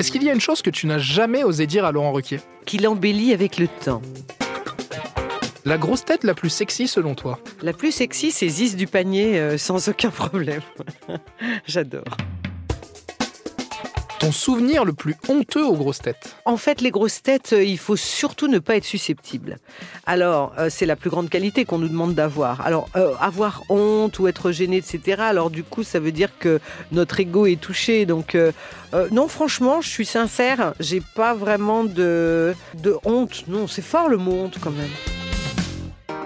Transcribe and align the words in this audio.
Est-ce 0.00 0.10
qu'il 0.10 0.22
y 0.22 0.30
a 0.30 0.32
une 0.32 0.40
chose 0.40 0.62
que 0.62 0.70
tu 0.70 0.86
n'as 0.86 0.96
jamais 0.96 1.44
osé 1.44 1.66
dire 1.66 1.84
à 1.84 1.92
Laurent 1.92 2.12
Ruquier? 2.12 2.40
Qu'il 2.64 2.88
embellit 2.88 3.34
avec 3.34 3.58
le 3.58 3.68
temps. 3.68 4.00
La 5.66 5.76
grosse 5.76 6.06
tête 6.06 6.24
la 6.24 6.32
plus 6.32 6.48
sexy 6.48 6.88
selon 6.88 7.14
toi? 7.14 7.38
La 7.60 7.74
plus 7.74 7.92
sexy, 7.92 8.30
c'est 8.30 8.48
Ziz 8.48 8.76
du 8.76 8.86
panier, 8.86 9.38
euh, 9.38 9.58
sans 9.58 9.90
aucun 9.90 10.08
problème. 10.08 10.62
J'adore. 11.66 12.16
Ton 14.20 14.32
souvenir 14.32 14.84
le 14.84 14.92
plus 14.92 15.16
honteux 15.30 15.64
aux 15.64 15.76
grosses 15.76 16.00
têtes? 16.00 16.36
En 16.44 16.58
fait, 16.58 16.82
les 16.82 16.90
grosses 16.90 17.22
têtes, 17.22 17.54
euh, 17.54 17.64
il 17.64 17.78
faut 17.78 17.96
surtout 17.96 18.48
ne 18.48 18.58
pas 18.58 18.76
être 18.76 18.84
susceptible. 18.84 19.56
Alors, 20.04 20.52
euh, 20.58 20.68
c'est 20.68 20.84
la 20.84 20.94
plus 20.94 21.08
grande 21.08 21.30
qualité 21.30 21.64
qu'on 21.64 21.78
nous 21.78 21.88
demande 21.88 22.14
d'avoir. 22.14 22.60
Alors, 22.60 22.90
euh, 22.96 23.14
avoir 23.18 23.62
honte 23.70 24.18
ou 24.18 24.28
être 24.28 24.52
gêné, 24.52 24.76
etc. 24.76 25.22
Alors, 25.22 25.48
du 25.48 25.64
coup, 25.64 25.84
ça 25.84 26.00
veut 26.00 26.12
dire 26.12 26.38
que 26.38 26.60
notre 26.92 27.18
ego 27.18 27.46
est 27.46 27.58
touché. 27.58 28.04
Donc, 28.04 28.34
euh, 28.34 28.52
non, 29.10 29.26
franchement, 29.26 29.80
je 29.80 29.88
suis 29.88 30.04
sincère, 30.04 30.74
j'ai 30.80 31.00
pas 31.14 31.32
vraiment 31.32 31.84
de, 31.84 32.54
de 32.74 32.96
honte. 33.04 33.48
Non, 33.48 33.68
c'est 33.68 33.80
fort 33.80 34.10
le 34.10 34.18
mot 34.18 34.32
honte 34.32 34.58
quand 34.60 34.72
même. 34.72 36.18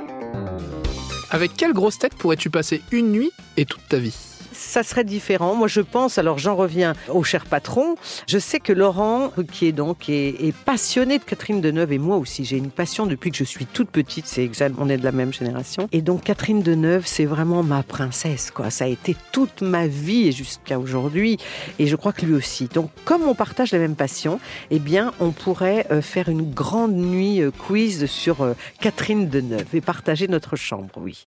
Avec 1.31 1.55
quelle 1.57 1.73
grosse 1.73 2.01
tête 2.01 2.15
pourrais-tu 2.17 2.51
passer 2.51 2.83
une 2.91 3.13
nuit 3.13 3.31
et 3.57 3.67
toute 3.67 3.87
ta 3.89 3.99
vie? 3.99 4.34
Ça 4.55 4.83
serait 4.83 5.05
différent. 5.05 5.55
Moi, 5.55 5.69
je 5.69 5.81
pense, 5.81 6.19
alors 6.19 6.39
j'en 6.39 6.57
reviens 6.57 6.95
au 7.09 7.23
cher 7.23 7.45
patron, 7.47 7.97
je 8.27 8.39
sais 8.39 8.61
que 8.61 8.73
Laurent, 8.73 9.33
qui 9.53 9.67
est 9.67 9.73
donc 9.73 10.09
est, 10.09 10.55
passionné 10.65 11.19
de 11.19 11.25
Catherine 11.25 11.61
Deneuve, 11.61 11.93
et 11.93 11.99
moi 11.99 12.17
aussi, 12.17 12.45
j'ai 12.45 12.57
une 12.57 12.71
passion 12.71 13.07
depuis 13.07 13.31
que 13.31 13.37
je 13.37 13.45
suis 13.45 13.67
toute 13.67 13.91
petite, 13.91 14.27
c'est 14.27 14.45
exact, 14.45 14.75
on 14.79 14.89
est 14.89 14.97
de 14.97 15.05
la 15.05 15.13
même 15.13 15.33
génération. 15.33 15.89
Et 15.93 16.03
donc, 16.03 16.25
Catherine 16.25 16.63
Deneuve, 16.63 17.07
c'est 17.07 17.25
vraiment 17.25 17.63
ma 17.63 17.83
princesse, 17.83 18.51
quoi. 18.51 18.71
Ça 18.71 18.85
a 18.85 18.89
été 18.89 19.17
toute 19.33 19.63
ma 19.63 19.87
vie 19.87 20.33
jusqu'à 20.33 20.79
aujourd'hui, 20.79 21.39
et 21.79 21.87
je 21.87 21.97
crois 21.97 22.13
que 22.13 22.25
lui 22.25 22.35
aussi. 22.35 22.67
Donc, 22.67 22.91
comme 23.05 23.23
on 23.23 23.35
partage 23.35 23.73
la 23.73 23.79
même 23.79 23.97
passion, 23.97 24.41
eh 24.71 24.79
bien, 24.79 25.13
on 25.21 25.31
pourrait 25.31 25.87
euh, 25.91 26.03
faire 26.03 26.29
une 26.29 26.53
grande 26.53 26.95
nuit 26.95 27.41
euh, 27.41 27.51
quiz 27.51 28.07
sur 28.07 28.43
euh, 28.43 28.55
Catherine 28.81 29.29
Deneuve 29.29 29.75
et 29.75 29.81
partager 29.81 30.29
notre 30.29 30.57
chambre, 30.57 30.91
oui. 30.97 31.27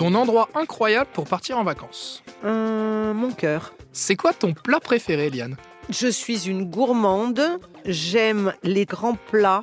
Ton 0.00 0.14
endroit 0.14 0.48
incroyable 0.54 1.10
pour 1.12 1.26
partir 1.26 1.58
en 1.58 1.62
vacances 1.62 2.22
Hum, 2.42 3.12
mon 3.12 3.32
cœur. 3.32 3.74
C'est 3.92 4.16
quoi 4.16 4.32
ton 4.32 4.54
plat 4.54 4.80
préféré, 4.80 5.28
Liane 5.28 5.58
Je 5.90 6.06
suis 6.06 6.48
une 6.48 6.64
gourmande. 6.70 7.42
J'aime 7.84 8.54
les 8.62 8.86
grands 8.86 9.18
plats, 9.30 9.62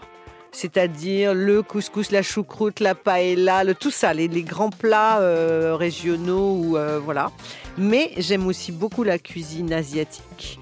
c'est-à-dire 0.51 1.33
le 1.33 1.63
couscous, 1.63 2.11
la 2.11 2.21
choucroute, 2.21 2.81
la 2.81 2.93
paella, 2.93 3.63
le, 3.63 3.73
tout 3.73 3.89
ça, 3.89 4.13
les, 4.13 4.27
les 4.27 4.43
grands 4.43 4.69
plats 4.69 5.21
euh, 5.21 5.75
régionaux 5.75 6.53
ou 6.53 6.77
euh, 6.77 6.99
voilà. 7.03 7.31
Mais 7.79 8.11
j'aime 8.17 8.45
aussi 8.45 8.71
beaucoup 8.71 9.01
la 9.01 9.17
cuisine 9.17 9.73
asiatique. 9.73 10.59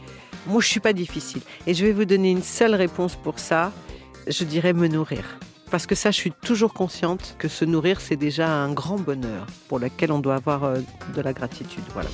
Moi, 0.48 0.62
je 0.62 0.68
suis 0.68 0.80
pas 0.80 0.94
difficile. 0.94 1.42
Et 1.68 1.74
je 1.74 1.86
vais 1.86 1.92
vous 1.92 2.06
donner 2.06 2.32
une 2.32 2.44
seule 2.44 2.76
réponse 2.76 3.18
pour 3.18 3.40
ça. 3.40 3.74
Je 4.26 4.46
dirais 4.46 4.72
me 4.72 4.88
nourrir. 4.88 5.38
Parce 5.76 5.88
que 5.88 5.96
ça, 5.96 6.10
je 6.10 6.16
suis 6.16 6.32
toujours 6.32 6.74
consciente 6.74 7.36
que 7.38 7.50
se 7.50 7.66
nourrir, 7.66 8.00
c'est 8.00 8.16
déjà 8.16 8.48
un 8.48 8.72
grand 8.72 8.96
bonheur 8.96 9.46
pour 9.68 9.78
lequel 9.78 10.10
on 10.14 10.20
doit 10.20 10.36
avoir 10.36 10.64
euh, 10.64 10.78
de 11.14 11.22
la 11.22 11.34
gratitude. 11.34 11.84
Voilà. 11.94 12.08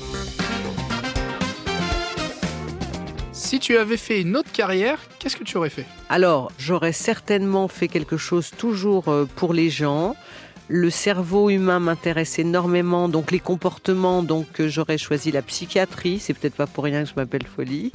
Si 3.32 3.60
tu 3.60 3.78
avais 3.78 3.98
fait 3.98 4.20
une 4.20 4.36
autre 4.36 4.52
carrière, 4.52 4.98
qu'est-ce 5.20 5.36
que 5.36 5.44
tu 5.44 5.58
aurais 5.58 5.70
fait? 5.70 5.86
Alors, 6.10 6.52
j'aurais 6.58 6.92
certainement 6.92 7.68
fait 7.68 7.88
quelque 7.88 8.18
chose 8.18 8.50
toujours 8.50 9.10
euh, 9.10 9.26
pour 9.36 9.54
les 9.54 9.70
gens. 9.70 10.16
Le 10.68 10.90
cerveau 10.90 11.50
humain 11.50 11.80
m'intéresse 11.80 12.40
énormément, 12.40 13.10
donc 13.10 13.32
les 13.32 13.40
comportements, 13.40 14.24
donc 14.24 14.62
euh, 14.62 14.70
j'aurais 14.70 14.98
choisi 14.98 15.32
la 15.32 15.42
psychiatrie. 15.42 16.18
C'est 16.20 16.34
peut-être 16.34 16.56
pas 16.56 16.68
pour 16.68 16.86
rien 16.86 17.04
que 17.04 17.10
je 17.10 17.16
m'appelle 17.16 17.46
Folie. 17.46 17.92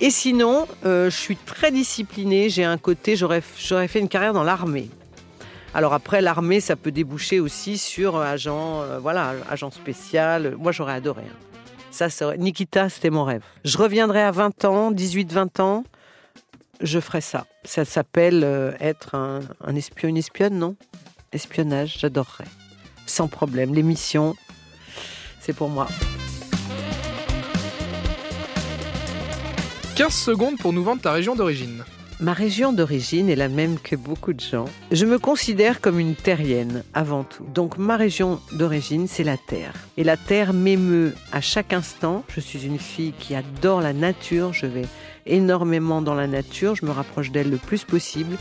Et 0.00 0.10
sinon, 0.10 0.66
euh, 0.84 1.08
je 1.08 1.16
suis 1.16 1.36
très 1.36 1.70
disciplinée. 1.70 2.48
J'ai 2.48 2.64
un 2.64 2.78
côté, 2.78 3.14
j'aurais 3.14 3.40
fait 3.42 4.00
une 4.00 4.08
carrière 4.08 4.32
dans 4.32 4.42
l'armée. 4.42 4.88
Alors 5.72 5.94
après, 5.94 6.20
l'armée, 6.20 6.58
ça 6.58 6.74
peut 6.74 6.90
déboucher 6.90 7.38
aussi 7.38 7.78
sur 7.78 8.16
agent, 8.16 8.82
euh, 8.82 8.98
voilà, 8.98 9.34
agent 9.48 9.70
spécial. 9.70 10.56
Moi, 10.58 10.72
j'aurais 10.72 10.94
adoré. 10.94 11.22
hein. 11.22 11.36
Ça, 11.92 12.08
ça 12.10 12.36
Nikita, 12.36 12.88
c'était 12.88 13.10
mon 13.10 13.22
rêve. 13.22 13.42
Je 13.64 13.78
reviendrai 13.78 14.22
à 14.22 14.32
20 14.32 14.64
ans, 14.64 14.90
18-20 14.90 15.60
ans. 15.60 15.84
Je 16.80 16.98
ferai 16.98 17.20
ça. 17.20 17.46
Ça 17.64 17.84
s'appelle 17.84 18.74
être 18.80 19.14
un, 19.14 19.40
un 19.64 19.74
espion, 19.76 20.08
une 20.08 20.16
espionne, 20.16 20.58
non? 20.58 20.76
Espionnage, 21.32 21.98
j'adorerais. 22.00 22.48
Sans 23.06 23.28
problème. 23.28 23.72
L'émission, 23.72 24.34
c'est 25.40 25.52
pour 25.52 25.68
moi. 25.68 25.86
15 29.94 30.12
secondes 30.12 30.58
pour 30.58 30.72
nous 30.72 30.82
vendre 30.82 31.02
ta 31.02 31.12
région 31.12 31.36
d'origine. 31.36 31.84
Ma 32.20 32.34
région 32.34 32.74
d'origine 32.74 33.30
est 33.30 33.36
la 33.36 33.48
même 33.48 33.78
que 33.78 33.96
beaucoup 33.96 34.34
de 34.34 34.40
gens. 34.40 34.66
Je 34.92 35.06
me 35.06 35.18
considère 35.18 35.80
comme 35.80 35.98
une 35.98 36.14
terrienne 36.14 36.84
avant 36.92 37.24
tout. 37.24 37.46
Donc 37.54 37.78
ma 37.78 37.96
région 37.96 38.40
d'origine, 38.52 39.08
c'est 39.08 39.24
la 39.24 39.38
terre. 39.38 39.72
Et 39.96 40.04
la 40.04 40.18
terre 40.18 40.52
m'émeut 40.52 41.14
à 41.32 41.40
chaque 41.40 41.72
instant. 41.72 42.22
Je 42.28 42.40
suis 42.40 42.66
une 42.66 42.78
fille 42.78 43.14
qui 43.18 43.34
adore 43.34 43.80
la 43.80 43.94
nature. 43.94 44.52
Je 44.52 44.66
vais 44.66 44.84
énormément 45.24 46.02
dans 46.02 46.14
la 46.14 46.26
nature. 46.26 46.74
Je 46.74 46.84
me 46.84 46.90
rapproche 46.90 47.30
d'elle 47.30 47.48
le 47.48 47.56
plus 47.56 47.84
possible. 47.84 48.36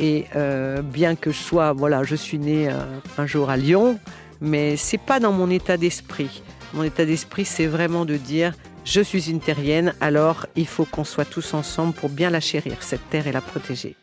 Et 0.00 0.24
euh, 0.34 0.82
bien 0.82 1.14
que 1.14 1.30
je 1.30 1.38
sois, 1.38 1.72
voilà, 1.72 2.02
je 2.02 2.16
suis 2.16 2.38
née 2.38 2.68
euh, 2.68 2.82
un 3.16 3.26
jour 3.26 3.48
à 3.48 3.56
Lyon, 3.56 4.00
mais 4.40 4.76
c'est 4.76 4.98
pas 4.98 5.20
dans 5.20 5.32
mon 5.32 5.50
état 5.50 5.76
d'esprit. 5.76 6.42
Mon 6.74 6.82
état 6.82 7.04
d'esprit, 7.04 7.44
c'est 7.44 7.66
vraiment 7.66 8.04
de 8.04 8.16
dire 8.16 8.54
je 8.84 9.00
suis 9.00 9.30
une 9.30 9.40
terrienne, 9.40 9.94
alors 10.00 10.46
il 10.56 10.66
faut 10.66 10.84
qu'on 10.84 11.04
soit 11.04 11.24
tous 11.24 11.54
ensemble 11.54 11.92
pour 11.92 12.10
bien 12.10 12.30
la 12.30 12.40
chérir, 12.40 12.82
cette 12.82 13.08
terre, 13.10 13.26
et 13.26 13.32
la 13.32 13.40
protéger. 13.40 13.96